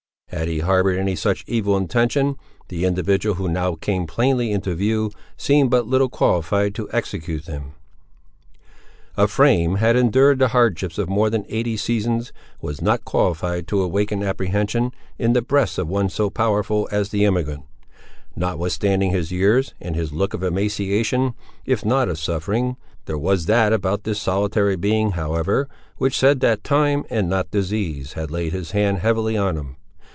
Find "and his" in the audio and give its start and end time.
19.81-20.13